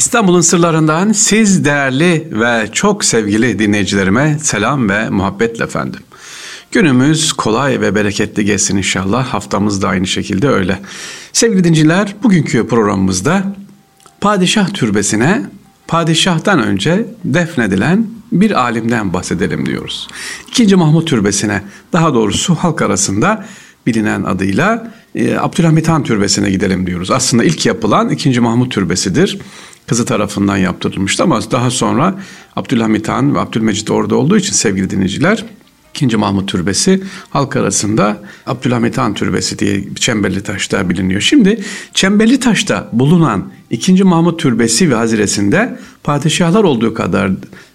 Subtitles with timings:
[0.00, 6.00] İstanbul'un sırlarından siz değerli ve çok sevgili dinleyicilerime selam ve muhabbetle efendim.
[6.72, 9.26] Günümüz kolay ve bereketli geçsin inşallah.
[9.26, 10.78] Haftamız da aynı şekilde öyle.
[11.32, 13.42] Sevgili dinciler, bugünkü programımızda
[14.20, 15.42] padişah türbesine
[15.88, 20.08] padişahtan önce defnedilen bir alimden bahsedelim diyoruz.
[20.48, 21.62] İkinci Mahmut Türbesi'ne
[21.92, 23.46] daha doğrusu halk arasında
[23.86, 27.10] bilinen adıyla e, Abdülhamit Han Türbesi'ne gidelim diyoruz.
[27.10, 28.40] Aslında ilk yapılan 2.
[28.40, 29.38] Mahmut Türbesi'dir.
[29.90, 32.14] Kızı tarafından yaptırılmıştı ama daha sonra
[32.56, 35.44] Abdülhamit Han ve Abdülmecit orada olduğu için sevgili dinleyiciler
[35.94, 36.16] 2.
[36.16, 41.20] Mahmut Türbesi halk arasında Abdülhamit Han Türbesi diye Çemberli Taş'ta biliniyor.
[41.20, 44.04] Şimdi Çemberli Taş'ta bulunan 2.
[44.04, 47.30] Mahmut Türbesi ve haziresinde padişahlar olduğu kadar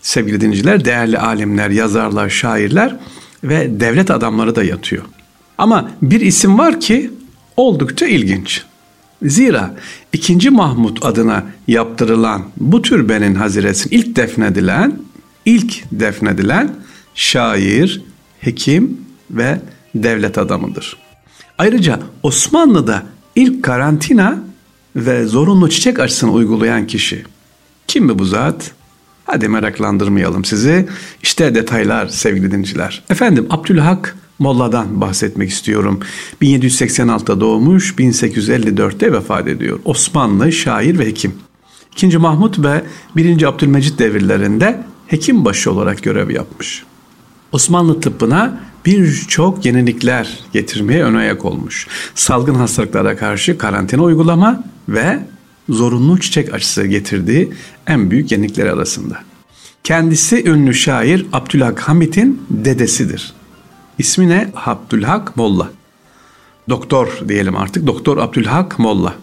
[0.00, 2.96] sevgili dinleyiciler değerli alimler, yazarlar, şairler
[3.44, 5.04] ve devlet adamları da yatıyor.
[5.58, 7.10] Ama bir isim var ki
[7.56, 8.64] oldukça ilginç.
[9.22, 9.74] Zira
[10.12, 10.50] 2.
[10.50, 14.98] Mahmut adına yaptırılan bu türbenin haziresinin ilk defnedilen,
[15.44, 16.74] ilk defnedilen
[17.14, 18.02] şair,
[18.40, 19.60] hekim ve
[19.94, 20.96] devlet adamıdır.
[21.58, 23.02] Ayrıca Osmanlı'da
[23.36, 24.38] ilk karantina
[24.96, 27.24] ve zorunlu çiçek aşısını uygulayan kişi.
[27.86, 28.72] Kim mi bu zat?
[29.24, 30.88] Hadi meraklandırmayalım sizi.
[31.22, 33.02] İşte detaylar sevgili dinciler.
[33.10, 36.00] Efendim Abdülhak Molla'dan bahsetmek istiyorum.
[36.42, 39.80] 1786'da doğmuş, 1854'te vefat ediyor.
[39.84, 41.34] Osmanlı şair ve hekim.
[41.92, 42.18] 2.
[42.18, 42.84] Mahmut ve
[43.16, 43.42] 1.
[43.42, 46.84] Abdülmecit devirlerinde hekim başı olarak görev yapmış.
[47.52, 51.86] Osmanlı tıbbına birçok yenilikler getirmeye ön ayak olmuş.
[52.14, 55.20] Salgın hastalıklara karşı karantina uygulama ve
[55.68, 57.52] zorunlu çiçek aşısı getirdiği
[57.86, 59.18] en büyük yenilikler arasında.
[59.84, 63.39] Kendisi ünlü şair Abdülhak Hamit'in dedesidir.
[64.00, 64.50] İsmi ne?
[64.66, 65.70] Abdülhak Molla.
[66.68, 67.86] Doktor diyelim artık.
[67.86, 69.14] Doktor Abdülhak Molla.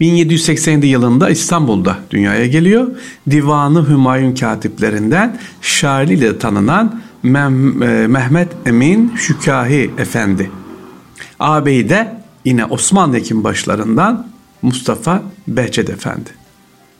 [0.00, 2.86] 1787 yılında İstanbul'da dünyaya geliyor.
[3.30, 10.50] Divanı Hümayun katiplerinden şairliğiyle tanınan Meh- e, Mehmet Emin Şükahi Efendi.
[11.40, 14.26] Ağabeyi de yine Osmanlı hekim başlarından
[14.62, 16.30] Mustafa Behçet Efendi.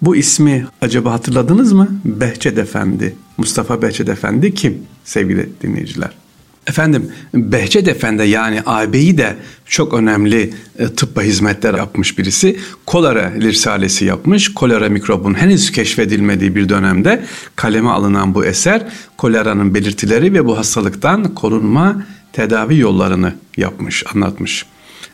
[0.02, 1.88] Bu ismi acaba hatırladınız mı?
[2.04, 3.16] Behçet Efendi.
[3.38, 6.23] Mustafa Behçet Efendi kim sevgili dinleyiciler?
[6.66, 9.36] Efendim Behçet Efendi yani ağabeyi de
[9.66, 12.56] çok önemli e, tıbba hizmetler yapmış birisi.
[12.86, 14.54] Kolera risalesi yapmış.
[14.54, 17.24] Kolera mikrobun henüz keşfedilmediği bir dönemde
[17.56, 18.82] kaleme alınan bu eser
[19.16, 22.02] koleranın belirtileri ve bu hastalıktan korunma
[22.32, 24.66] tedavi yollarını yapmış, anlatmış.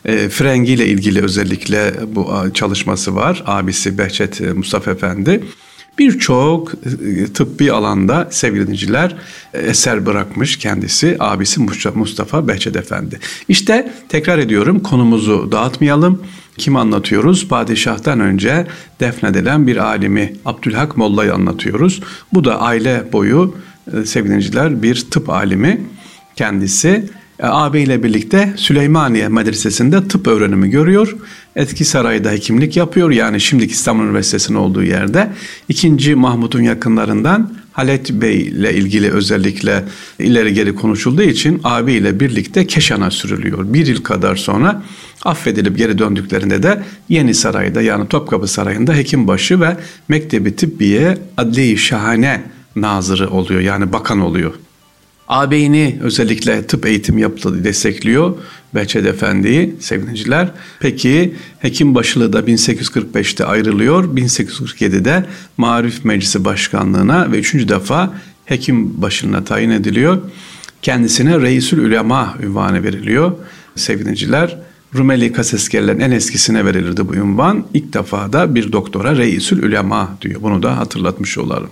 [0.05, 3.43] E, Frengi ile ilgili özellikle bu çalışması var.
[3.45, 5.43] Abisi Behçet e, Mustafa Efendi
[6.01, 9.15] birçok e, tıbbi alanda sevgili dinleyiciler
[9.53, 11.61] e, eser bırakmış kendisi abisi
[11.95, 13.19] Mustafa Behçet Efendi.
[13.47, 16.23] İşte tekrar ediyorum konumuzu dağıtmayalım.
[16.57, 17.47] Kim anlatıyoruz?
[17.47, 18.67] Padişah'tan önce
[18.99, 22.01] defnedilen bir alimi Abdülhak Molla'yı anlatıyoruz.
[22.33, 23.55] Bu da aile boyu
[23.93, 25.81] e, sevgili dinleyiciler bir tıp alimi
[26.35, 27.09] kendisi
[27.41, 31.15] Abi ile birlikte Süleymaniye Medresesi'nde tıp öğrenimi görüyor.
[31.55, 33.11] Etki Sarayı'da hekimlik yapıyor.
[33.11, 35.31] Yani şimdiki İstanbul Üniversitesi'nin olduğu yerde.
[35.69, 39.83] İkinci Mahmut'un yakınlarından Halet Bey ile ilgili özellikle
[40.19, 43.73] ileri geri konuşulduğu için abi ile birlikte Keşan'a sürülüyor.
[43.73, 44.83] Bir yıl kadar sonra
[45.23, 52.43] affedilip geri döndüklerinde de Yeni Saray'da yani Topkapı Sarayı'nda hekimbaşı ve Mektebi Tıbbiye Adli Şahane
[52.75, 54.53] nazırı oluyor yani bakan oluyor.
[55.31, 58.37] Ağabeyini özellikle tıp eğitim yaptığı destekliyor
[58.75, 60.51] Behçet Efendi'yi sevgiliciler.
[60.79, 64.15] Peki hekim başılığı da 1845'te ayrılıyor.
[64.17, 65.25] 1847'de
[65.57, 68.13] Marif Meclisi Başkanlığına ve üçüncü defa
[68.45, 70.21] hekim başlığına tayin ediliyor.
[70.81, 73.31] Kendisine Reisül Ülema ünvanı veriliyor
[73.75, 74.57] sevgiliciler.
[74.95, 77.65] Rumeli Kaseskerlerin en eskisine verilirdi bu ünvan.
[77.73, 80.41] İlk defa da bir doktora Reisül Ülema diyor.
[80.41, 81.69] Bunu da hatırlatmış olalım.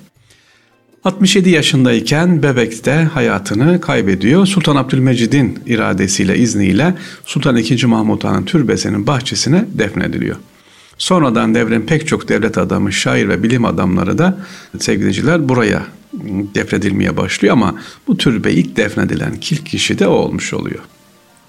[1.04, 4.46] 67 yaşındayken Bebek'te hayatını kaybediyor.
[4.46, 6.96] Sultan Abdülmecid'in iradesiyle, izniyle
[7.26, 7.86] Sultan II.
[7.86, 10.36] Mahmut Han'ın türbesinin bahçesine defnediliyor.
[10.98, 14.38] Sonradan devrin pek çok devlet adamı, şair ve bilim adamları da
[14.80, 15.84] sevgiliciler buraya
[16.56, 17.76] defnedilmeye başlıyor ama
[18.08, 20.80] bu türbe ilk defnedilen ilk kişi de o olmuş oluyor.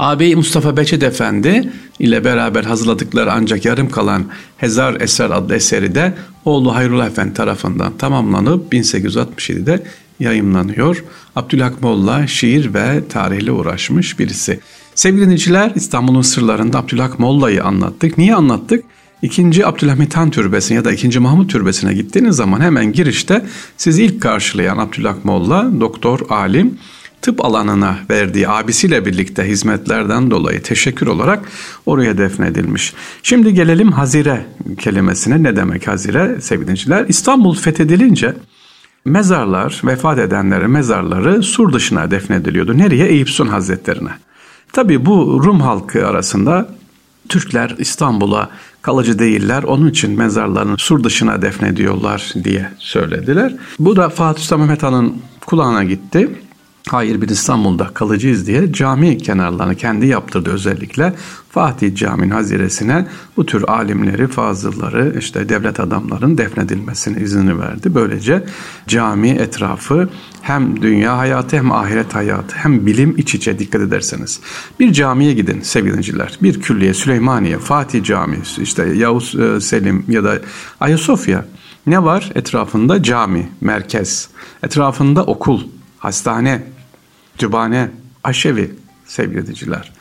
[0.00, 4.24] Ağabey Mustafa Beçet Efendi ile beraber hazırladıkları ancak yarım kalan
[4.56, 6.14] Hezar Eser adlı eseri de
[6.44, 9.82] oğlu Hayrullah Efendi tarafından tamamlanıp 1867'de
[10.20, 11.04] yayımlanıyor.
[11.36, 14.60] Abdülhak Molla şiir ve tarihle uğraşmış birisi.
[14.94, 18.18] Sevgili dinleyiciler İstanbul'un sırlarında Abdülhak Molla'yı anlattık.
[18.18, 18.84] Niye anlattık?
[19.22, 24.22] İkinci Abdülhamit Han Türbesi'ne ya da ikinci Mahmut Türbesi'ne gittiğiniz zaman hemen girişte sizi ilk
[24.22, 26.78] karşılayan Abdülhak Molla, doktor, alim
[27.22, 31.48] tıp alanına verdiği abisiyle birlikte hizmetlerden dolayı teşekkür olarak
[31.86, 32.92] oraya defnedilmiş.
[33.22, 34.46] Şimdi gelelim Hazire
[34.78, 35.42] kelimesine.
[35.42, 37.04] Ne demek Hazire sevgiliciler?
[37.08, 38.34] İstanbul fethedilince
[39.04, 42.78] mezarlar, vefat edenlerin mezarları sur dışına defnediliyordu.
[42.78, 43.06] Nereye?
[43.06, 44.10] Eyüp Sultan Hazretlerine.
[44.72, 46.68] Tabi bu Rum halkı arasında
[47.28, 48.50] Türkler İstanbul'a
[48.82, 49.62] kalıcı değiller.
[49.62, 53.54] Onun için mezarlarını sur dışına defnediyorlar diye söylediler.
[53.78, 55.14] Bu da Fatih Sultan Mehmet Han'ın
[55.46, 56.28] kulağına gitti.
[56.90, 61.14] Hayır biz İstanbul'da kalıcıyız diye cami kenarlarını kendi yaptırdı özellikle.
[61.50, 63.06] Fatih Camii'nin haziresine
[63.36, 67.94] bu tür alimleri, fazılları, işte devlet adamların defnedilmesine izni verdi.
[67.94, 68.44] Böylece
[68.88, 70.08] cami etrafı
[70.42, 74.40] hem dünya hayatı hem ahiret hayatı hem bilim iç içe dikkat ederseniz.
[74.80, 76.38] Bir camiye gidin sevgiliciler.
[76.42, 80.38] Bir külliye Süleymaniye, Fatih Camii, işte Yavuz e, Selim ya da
[80.80, 81.44] Ayasofya.
[81.86, 82.32] Ne var?
[82.34, 84.28] Etrafında cami, merkez.
[84.62, 85.60] Etrafında okul,
[85.98, 86.62] hastane,
[87.40, 87.88] kütüphane,
[88.24, 88.70] aşevi
[89.06, 89.92] sevgili dinleyiciler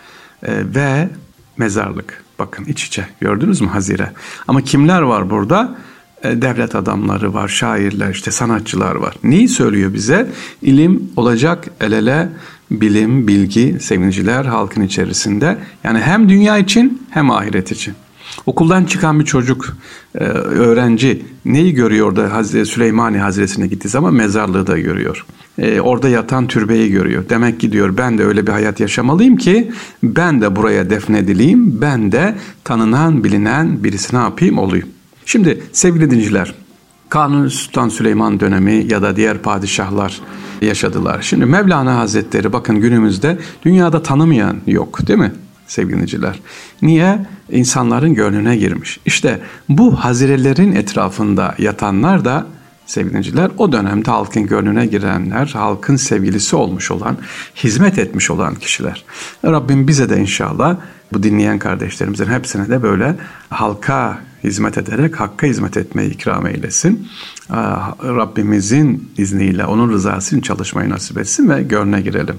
[0.43, 1.09] e, ve
[1.57, 2.23] mezarlık.
[2.39, 4.11] Bakın iç içe gördünüz mü Hazire?
[4.47, 5.77] Ama kimler var burada?
[6.23, 9.15] E, devlet adamları var, şairler, işte sanatçılar var.
[9.23, 10.31] Neyi söylüyor bize?
[10.61, 12.29] İlim olacak el ele
[12.71, 15.57] bilim, bilgi, sevgiliciler halkın içerisinde.
[15.83, 17.93] Yani hem dünya için hem ahiret için.
[18.45, 19.77] Okuldan çıkan bir çocuk,
[20.15, 25.25] e, öğrenci neyi görüyor orada Hazreti Süleymani Hazretine gittiği zaman mezarlığı da görüyor.
[25.57, 27.23] E, orada yatan türbeyi görüyor.
[27.29, 29.71] Demek ki diyor ben de öyle bir hayat yaşamalıyım ki
[30.03, 34.87] ben de buraya defnedileyim, ben de tanınan, bilinen birisi ne yapayım olayım.
[35.25, 36.53] Şimdi sevgili dinciler,
[37.09, 40.21] Kanuni Sultan Süleyman dönemi ya da diğer padişahlar
[40.61, 41.21] yaşadılar.
[41.21, 45.31] Şimdi Mevlana Hazretleri bakın günümüzde dünyada tanımayan yok değil mi?
[45.69, 46.39] Sevgiliciler.
[46.81, 47.19] Niye?
[47.51, 48.99] İnsanların gönlüne girmiş.
[49.05, 49.39] İşte
[49.69, 52.45] bu hazirelerin etrafında yatanlar da
[52.85, 57.17] sevgiliciler o dönemde halkın gönlüne girenler, halkın sevgilisi olmuş olan,
[57.55, 59.05] hizmet etmiş olan kişiler.
[59.45, 60.75] Rabbim bize de inşallah
[61.13, 63.15] bu dinleyen kardeşlerimizin hepsine de böyle
[63.49, 67.07] halka hizmet ederek hakka hizmet etmeyi ikram eylesin.
[68.03, 72.35] Rabbimizin izniyle onun rızası için çalışmayı nasip etsin ve gönlüne girelim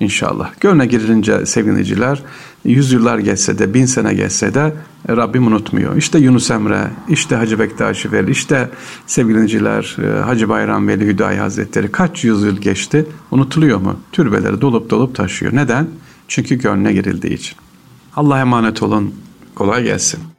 [0.00, 0.50] inşallah.
[0.60, 2.22] Gönlüne girince sevgiliciler
[2.64, 4.72] yüzyıllar geçse de bin sene geçse de
[5.08, 5.96] Rabbim unutmuyor.
[5.96, 8.70] İşte Yunus Emre, işte Hacı Bektaşi Veli, işte
[9.06, 14.00] sevgiliciler e, Hacı Bayram Veli Hüdayi Hazretleri kaç yüzyıl geçti unutuluyor mu?
[14.12, 15.54] Türbeleri dolup dolup taşıyor.
[15.54, 15.86] Neden?
[16.28, 17.56] Çünkü gönlüne girildiği için.
[18.16, 19.14] Allah'a emanet olun.
[19.54, 20.35] Kolay gelsin.